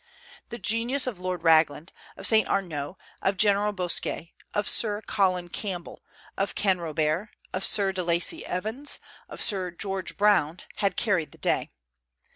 [0.49, 6.01] The genius of Lord Raglan, of Saint Arnaud, of General Bosquet, of Sir Colin Campbell,
[6.35, 11.69] of Canrobert, of Sir de Lacy Evans, of Sir George Brown, had carried the day.